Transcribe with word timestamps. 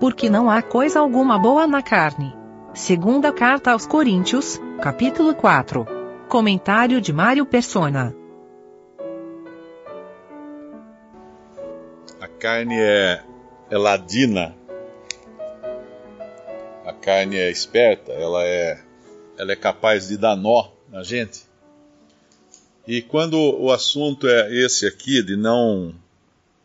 Porque 0.00 0.30
não 0.30 0.48
há 0.48 0.62
coisa 0.62 0.98
alguma 0.98 1.38
boa 1.38 1.66
na 1.66 1.82
carne. 1.82 2.34
Segunda 2.72 3.30
carta 3.30 3.72
aos 3.72 3.86
Coríntios, 3.86 4.58
capítulo 4.80 5.34
4. 5.34 5.86
Comentário 6.26 7.02
de 7.02 7.12
Mário 7.12 7.44
Persona. 7.44 8.16
A 12.18 12.26
carne 12.26 12.76
é, 12.78 13.22
é 13.70 13.76
ladina. 13.76 14.56
A 16.86 16.94
carne 16.94 17.36
é 17.36 17.50
esperta, 17.50 18.10
ela 18.12 18.42
é, 18.42 18.80
ela 19.36 19.52
é 19.52 19.56
capaz 19.56 20.08
de 20.08 20.16
dar 20.16 20.34
nó 20.34 20.68
na 20.88 21.02
gente. 21.02 21.42
E 22.86 23.02
quando 23.02 23.36
o 23.36 23.70
assunto 23.70 24.26
é 24.26 24.50
esse 24.50 24.86
aqui, 24.86 25.22
de 25.22 25.36
não, 25.36 25.94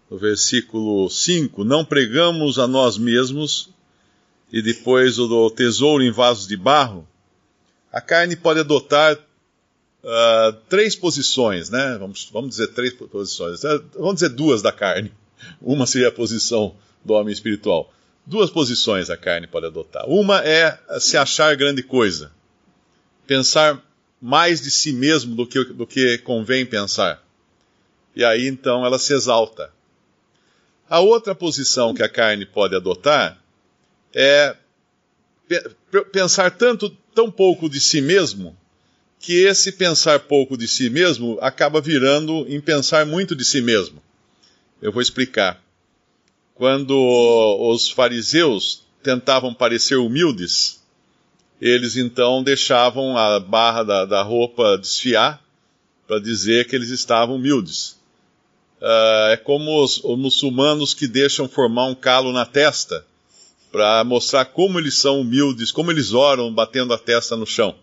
no 0.10 0.18
versículo 0.18 1.10
5, 1.10 1.64
não 1.64 1.84
pregamos 1.84 2.60
a 2.60 2.68
nós 2.68 2.98
mesmos, 2.98 3.70
e 4.52 4.62
depois 4.62 5.18
o 5.20 5.28
do 5.28 5.50
tesouro 5.50 6.04
em 6.04 6.12
vasos 6.12 6.48
de 6.48 6.56
barro, 6.56 7.08
a 7.92 8.00
carne 8.00 8.36
pode 8.36 8.60
adotar 8.60 9.18
uh, 10.06 10.54
três 10.70 10.96
posições, 10.96 11.70
né? 11.70 11.98
Vamos, 12.00 12.30
vamos 12.32 12.52
dizer 12.52 12.68
três 12.68 12.94
posições. 12.94 13.64
Uh, 13.64 13.84
vamos 13.96 14.16
dizer 14.16 14.30
duas 14.30 14.62
da 14.62 14.72
carne. 14.72 15.12
Uma 15.62 15.86
seria 15.86 16.10
a 16.10 16.12
posição 16.12 16.76
do 17.04 17.14
homem 17.14 17.34
espiritual. 17.34 17.92
Duas 18.26 18.50
posições 18.50 19.10
a 19.10 19.18
carne 19.18 19.48
pode 19.48 19.68
adotar. 19.68 20.08
Uma 20.08 20.44
é 20.44 20.80
se 21.00 21.18
achar 21.18 21.56
grande 21.56 21.84
coisa. 21.84 22.32
Pensar 23.28 23.84
mais 24.22 24.62
de 24.62 24.72
si 24.72 24.92
mesmo 24.92 25.36
do 25.36 25.46
que, 25.46 25.64
do 25.64 25.86
que 25.86 26.18
convém 26.20 26.66
pensar. 26.66 27.24
E 28.16 28.24
aí 28.24 28.48
então 28.48 28.86
ela 28.86 28.98
se 28.98 29.14
exalta. 29.14 29.72
A 30.90 31.00
outra 31.00 31.34
posição 31.34 31.94
que 31.94 32.04
a 32.04 32.10
carne 32.10 32.46
pode 32.46 32.76
adotar 32.76 33.42
é 34.14 34.56
pensar 36.12 36.52
tanto, 36.52 36.90
tão 37.14 37.32
pouco 37.32 37.70
de 37.70 37.80
si 37.80 38.02
mesmo, 38.02 38.56
que 39.20 39.34
esse 39.34 39.72
pensar 39.72 40.20
pouco 40.22 40.58
de 40.58 40.68
si 40.68 40.90
mesmo 40.90 41.38
acaba 41.42 41.82
virando 41.82 42.46
em 42.48 42.62
pensar 42.62 43.06
muito 43.06 43.36
de 43.36 43.44
si 43.44 43.62
mesmo. 43.62 44.02
Eu 44.82 44.92
vou 44.92 45.02
explicar. 45.02 45.62
Quando 46.54 46.96
os 47.72 47.90
fariseus 47.90 48.84
tentavam 49.02 49.54
parecer 49.54 49.96
humildes, 49.96 50.82
eles 51.60 51.98
então 51.98 52.44
deixavam 52.44 53.18
a 53.18 53.40
barra 53.40 53.84
da, 53.84 54.06
da 54.06 54.22
roupa 54.22 54.78
desfiar 54.78 55.44
para 56.08 56.20
dizer 56.20 56.68
que 56.68 56.76
eles 56.76 56.90
estavam 56.90 57.36
humildes. 57.36 57.98
Uh, 58.86 59.32
é 59.32 59.38
como 59.38 59.84
os, 59.84 59.98
os, 60.04 60.16
muçulmanos 60.16 60.94
que 60.94 61.08
deixam 61.08 61.50
formar 61.50 61.88
um 61.88 61.96
calo 61.96 62.32
na 62.32 62.46
testa 62.46 63.04
para 63.72 64.04
mostrar 64.04 64.46
como 64.46 64.78
eles 64.78 65.00
são 65.00 65.22
humildes, 65.22 65.72
como 65.72 65.92
eles 65.92 66.14
oram 66.14 66.54
batendo 66.54 66.94
a 66.94 66.98
testa 67.00 67.36
no 67.36 67.48
chão. 67.48 67.74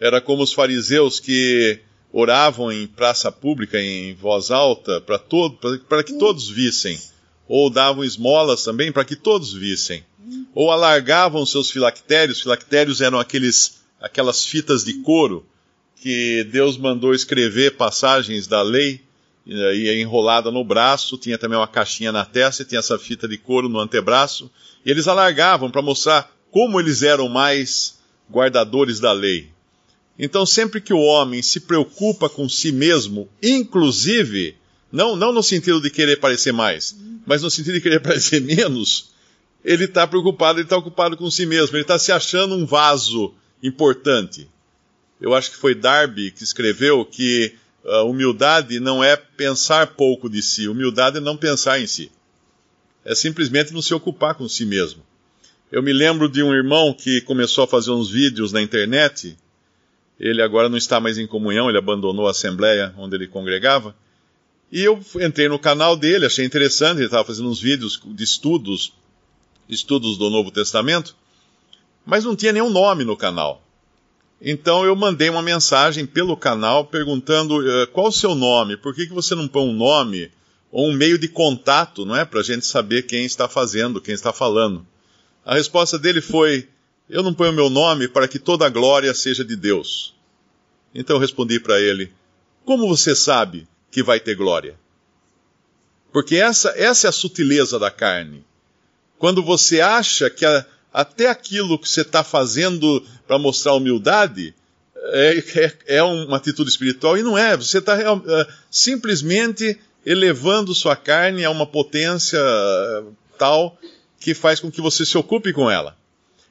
Era 0.00 0.18
como 0.18 0.42
os 0.42 0.54
fariseus 0.54 1.20
que 1.20 1.80
oravam 2.10 2.72
em 2.72 2.86
praça 2.86 3.30
pública 3.30 3.78
em 3.78 4.14
voz 4.14 4.50
alta 4.50 5.02
para 5.02 5.18
todo, 5.18 5.58
que 6.02 6.14
todos 6.14 6.48
vissem, 6.48 6.98
ou 7.46 7.68
davam 7.68 8.02
esmolas 8.02 8.64
também 8.64 8.90
para 8.90 9.04
que 9.04 9.16
todos 9.16 9.52
vissem 9.52 10.02
ou 10.54 10.70
alargavam 10.70 11.44
seus 11.44 11.70
filactérios. 11.70 12.40
Filactérios 12.40 13.02
eram 13.02 13.18
aqueles, 13.18 13.80
aquelas 14.00 14.46
fitas 14.46 14.82
de 14.82 14.94
couro 14.94 15.44
que 15.96 16.44
Deus 16.44 16.78
mandou 16.78 17.14
escrever 17.14 17.76
passagens 17.76 18.46
da 18.46 18.62
lei 18.62 19.05
e 19.46 20.02
enrolada 20.02 20.50
no 20.50 20.64
braço, 20.64 21.16
tinha 21.16 21.38
também 21.38 21.56
uma 21.56 21.68
caixinha 21.68 22.10
na 22.10 22.24
testa 22.24 22.62
e 22.62 22.66
tinha 22.66 22.80
essa 22.80 22.98
fita 22.98 23.28
de 23.28 23.38
couro 23.38 23.68
no 23.68 23.78
antebraço. 23.78 24.50
E 24.84 24.90
eles 24.90 25.06
alargavam 25.06 25.70
para 25.70 25.82
mostrar 25.82 26.34
como 26.50 26.80
eles 26.80 27.02
eram 27.02 27.28
mais 27.28 27.98
guardadores 28.30 28.98
da 28.98 29.12
lei. 29.12 29.50
Então, 30.18 30.44
sempre 30.44 30.80
que 30.80 30.92
o 30.92 31.00
homem 31.00 31.42
se 31.42 31.60
preocupa 31.60 32.28
com 32.28 32.48
si 32.48 32.72
mesmo, 32.72 33.28
inclusive, 33.42 34.56
não, 34.90 35.14
não 35.14 35.32
no 35.32 35.42
sentido 35.42 35.80
de 35.80 35.90
querer 35.90 36.18
parecer 36.18 36.52
mais, 36.52 36.96
mas 37.26 37.42
no 37.42 37.50
sentido 37.50 37.74
de 37.74 37.80
querer 37.80 38.00
parecer 38.02 38.40
menos, 38.40 39.10
ele 39.64 39.84
está 39.84 40.06
preocupado, 40.06 40.58
ele 40.58 40.66
está 40.66 40.76
ocupado 40.76 41.16
com 41.16 41.30
si 41.30 41.44
mesmo, 41.44 41.76
ele 41.76 41.82
está 41.82 41.98
se 41.98 42.10
achando 42.10 42.54
um 42.54 42.64
vaso 42.64 43.34
importante. 43.62 44.48
Eu 45.20 45.34
acho 45.34 45.50
que 45.50 45.56
foi 45.56 45.74
Darby 45.74 46.30
que 46.30 46.44
escreveu 46.44 47.04
que 47.04 47.54
a 47.86 48.02
humildade 48.02 48.80
não 48.80 49.02
é 49.02 49.16
pensar 49.16 49.88
pouco 49.88 50.28
de 50.28 50.42
si, 50.42 50.68
humildade 50.68 51.18
é 51.18 51.20
não 51.20 51.36
pensar 51.36 51.80
em 51.80 51.86
si. 51.86 52.10
É 53.04 53.14
simplesmente 53.14 53.72
não 53.72 53.80
se 53.80 53.94
ocupar 53.94 54.34
com 54.34 54.48
si 54.48 54.66
mesmo. 54.66 55.02
Eu 55.70 55.82
me 55.82 55.92
lembro 55.92 56.28
de 56.28 56.42
um 56.42 56.52
irmão 56.52 56.92
que 56.92 57.20
começou 57.20 57.64
a 57.64 57.68
fazer 57.68 57.90
uns 57.90 58.10
vídeos 58.10 58.52
na 58.52 58.60
internet. 58.60 59.36
Ele 60.18 60.42
agora 60.42 60.68
não 60.68 60.76
está 60.76 60.98
mais 61.00 61.18
em 61.18 61.26
comunhão, 61.26 61.68
ele 61.68 61.78
abandonou 61.78 62.26
a 62.26 62.30
assembleia 62.30 62.94
onde 62.96 63.14
ele 63.14 63.28
congregava. 63.28 63.94
E 64.70 64.82
eu 64.82 65.00
entrei 65.20 65.48
no 65.48 65.58
canal 65.58 65.96
dele, 65.96 66.26
achei 66.26 66.44
interessante, 66.44 66.98
ele 66.98 67.06
estava 67.06 67.24
fazendo 67.24 67.48
uns 67.48 67.60
vídeos 67.60 68.00
de 68.04 68.24
estudos 68.24 68.92
estudos 69.68 70.16
do 70.16 70.30
Novo 70.30 70.50
Testamento, 70.50 71.16
mas 72.04 72.24
não 72.24 72.36
tinha 72.36 72.52
nenhum 72.52 72.70
nome 72.70 73.04
no 73.04 73.16
canal. 73.16 73.65
Então 74.40 74.84
eu 74.84 74.94
mandei 74.94 75.30
uma 75.30 75.42
mensagem 75.42 76.04
pelo 76.04 76.36
canal 76.36 76.84
perguntando 76.84 77.58
uh, 77.58 77.86
qual 77.88 78.08
o 78.08 78.12
seu 78.12 78.34
nome, 78.34 78.76
por 78.76 78.94
que, 78.94 79.06
que 79.06 79.14
você 79.14 79.34
não 79.34 79.48
põe 79.48 79.62
um 79.62 79.72
nome 79.72 80.30
ou 80.70 80.88
um 80.88 80.92
meio 80.92 81.18
de 81.18 81.28
contato, 81.28 82.04
não 82.04 82.14
é? 82.14 82.24
Para 82.24 82.40
a 82.40 82.42
gente 82.42 82.66
saber 82.66 83.02
quem 83.02 83.24
está 83.24 83.48
fazendo, 83.48 84.00
quem 84.00 84.14
está 84.14 84.32
falando. 84.32 84.86
A 85.44 85.54
resposta 85.54 85.98
dele 85.98 86.20
foi: 86.20 86.68
Eu 87.08 87.22
não 87.22 87.32
ponho 87.32 87.52
meu 87.52 87.70
nome 87.70 88.08
para 88.08 88.28
que 88.28 88.38
toda 88.38 88.66
a 88.66 88.70
glória 88.70 89.14
seja 89.14 89.44
de 89.44 89.56
Deus. 89.56 90.14
Então 90.94 91.16
eu 91.16 91.20
respondi 91.20 91.58
para 91.58 91.80
ele: 91.80 92.12
Como 92.64 92.86
você 92.88 93.16
sabe 93.16 93.66
que 93.90 94.02
vai 94.02 94.20
ter 94.20 94.34
glória? 94.34 94.78
Porque 96.12 96.36
essa, 96.36 96.74
essa 96.76 97.06
é 97.06 97.10
a 97.10 97.12
sutileza 97.12 97.78
da 97.78 97.90
carne. 97.90 98.44
Quando 99.18 99.42
você 99.42 99.80
acha 99.80 100.28
que 100.28 100.44
a, 100.44 100.66
até 100.96 101.28
aquilo 101.28 101.78
que 101.78 101.86
você 101.86 102.00
está 102.00 102.24
fazendo 102.24 103.04
para 103.26 103.38
mostrar 103.38 103.74
humildade 103.74 104.54
é, 104.96 105.44
é, 105.54 105.96
é, 105.98 106.02
uma 106.02 106.38
atitude 106.38 106.70
espiritual, 106.70 107.18
e 107.18 107.22
não 107.22 107.36
é. 107.36 107.54
Você 107.54 107.76
está 107.76 108.00
é, 108.00 108.16
simplesmente 108.70 109.78
elevando 110.06 110.74
sua 110.74 110.96
carne 110.96 111.44
a 111.44 111.50
uma 111.50 111.66
potência 111.66 112.38
é, 112.38 113.02
tal 113.38 113.76
que 114.18 114.32
faz 114.32 114.58
com 114.58 114.70
que 114.70 114.80
você 114.80 115.04
se 115.04 115.18
ocupe 115.18 115.52
com 115.52 115.70
ela. 115.70 115.94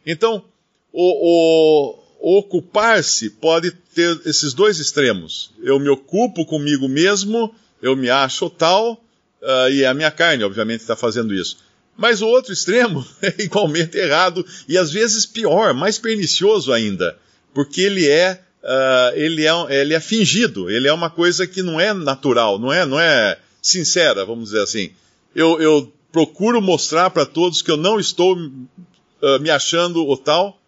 Então, 0.05 0.45
o, 0.93 1.97
o, 2.21 2.37
ocupar-se 2.37 3.31
pode 3.31 3.71
ter 3.71 4.21
esses 4.27 4.53
dois 4.53 4.77
extremos. 4.77 5.49
Eu 5.63 5.79
me 5.79 5.89
ocupo 5.89 6.45
comigo 6.45 6.87
mesmo, 6.87 7.51
eu 7.81 7.95
me 7.95 8.11
acho 8.11 8.47
tal, 8.51 8.93
uh, 9.41 9.69
e 9.71 9.83
a 9.83 9.93
minha 9.95 10.11
carne, 10.11 10.43
obviamente, 10.43 10.81
está 10.81 10.95
fazendo 10.95 11.33
isso. 11.33 11.57
Mas 11.97 12.21
o 12.21 12.27
outro 12.27 12.51
extremo 12.51 13.05
é 13.21 13.43
igualmente 13.43 13.97
errado 13.97 14.45
e 14.67 14.77
às 14.77 14.91
vezes 14.91 15.25
pior, 15.25 15.73
mais 15.73 15.97
pernicioso 15.97 16.71
ainda, 16.71 17.17
porque 17.53 17.81
ele 17.81 18.07
é, 18.07 18.41
uh, 18.63 19.15
ele 19.15 19.45
é, 19.45 19.81
ele 19.81 19.93
é 19.93 19.99
fingido, 19.99 20.69
ele 20.69 20.87
é 20.87 20.93
uma 20.93 21.09
coisa 21.09 21.47
que 21.47 21.61
não 21.61 21.79
é 21.79 21.93
natural, 21.93 22.59
não 22.59 22.71
é, 22.71 22.85
não 22.85 22.99
é 22.99 23.39
sincera, 23.61 24.25
vamos 24.25 24.45
dizer 24.45 24.61
assim. 24.61 24.91
Eu, 25.33 25.61
eu 25.61 25.91
procuro 26.11 26.61
mostrar 26.61 27.09
para 27.09 27.25
todos 27.25 27.61
que 27.61 27.71
eu 27.71 27.77
não 27.77 27.99
estou 27.99 28.37
uh, 28.37 29.39
me 29.39 29.49
achando 29.49 30.07
o 30.07 30.17
tal, 30.17 30.59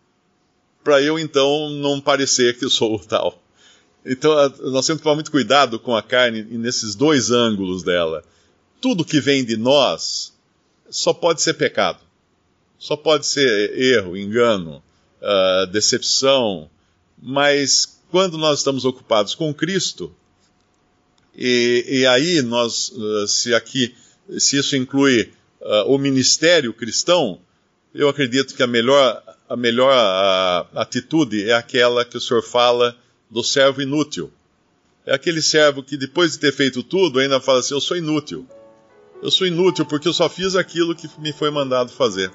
para 0.83 1.01
eu 1.01 1.19
então 1.19 1.69
não 1.69 1.99
parecer 1.99 2.57
que 2.57 2.63
eu 2.63 2.69
sou 2.69 2.95
o 2.95 2.99
tal. 2.99 3.41
Então 4.05 4.31
nós 4.71 4.85
temos 4.85 4.99
que 4.99 5.03
tomar 5.03 5.15
muito 5.15 5.31
cuidado 5.31 5.77
com 5.77 5.93
a 5.93 6.01
carne 6.01 6.43
nesses 6.43 6.95
dois 6.95 7.29
ângulos 7.29 7.83
dela. 7.83 8.23
Tudo 8.79 9.03
que 9.03 9.19
vem 9.19 9.43
de 9.43 9.57
nós 9.57 10.36
só 10.89 11.13
pode 11.13 11.41
ser 11.41 11.55
pecado. 11.55 11.99
Só 12.77 12.95
pode 12.95 13.25
ser 13.25 13.77
erro, 13.77 14.15
engano, 14.15 14.83
uh, 15.21 15.67
decepção. 15.67 16.69
Mas 17.21 17.99
quando 18.11 18.37
nós 18.37 18.59
estamos 18.59 18.85
ocupados 18.85 19.33
com 19.33 19.53
Cristo, 19.53 20.15
e, 21.35 21.85
e 21.87 22.05
aí 22.05 22.41
nós, 22.41 22.89
uh, 22.89 23.27
se 23.27 23.53
aqui, 23.53 23.95
se 24.37 24.57
isso 24.57 24.75
inclui 24.75 25.33
uh, 25.61 25.91
o 25.91 25.97
ministério 25.97 26.73
cristão, 26.73 27.39
eu 27.93 28.07
acredito 28.09 28.55
que 28.55 28.61
a 28.61 28.67
melhor, 28.67 29.23
a 29.49 29.55
melhor 29.55 30.69
atitude 30.75 31.49
é 31.49 31.53
aquela 31.53 32.05
que 32.05 32.17
o 32.17 32.21
Senhor 32.21 32.43
fala 32.43 32.95
do 33.29 33.43
servo 33.43 33.81
inútil. 33.81 34.31
É 35.05 35.15
aquele 35.15 35.41
servo 35.41 35.81
que 35.81 35.97
depois 35.97 36.33
de 36.33 36.39
ter 36.39 36.51
feito 36.51 36.83
tudo 36.83 37.19
ainda 37.19 37.39
fala 37.39 37.59
assim: 37.59 37.73
Eu 37.73 37.81
sou 37.81 37.95
inútil. 37.97 38.47
Eu 39.21 39.31
sou 39.31 39.47
inútil 39.47 39.85
porque 39.85 40.07
eu 40.07 40.13
só 40.13 40.29
fiz 40.29 40.55
aquilo 40.55 40.95
que 40.95 41.09
me 41.19 41.33
foi 41.33 41.49
mandado 41.49 41.91
fazer. 41.91 42.31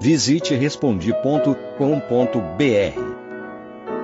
Visite 0.00 0.54
respondi.com.br. 0.54 1.50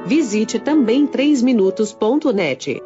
Visite 0.06 0.58
também 0.58 1.06
3minutos.net. 1.06 2.82